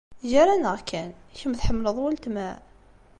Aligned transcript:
Gar-aneɣ 0.31 0.77
kan, 0.89 1.09
kemm 1.37 1.53
tḥemmleḍ 1.59 1.97
weltma? 2.01 2.49